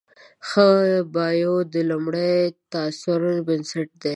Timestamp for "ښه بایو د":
0.47-1.75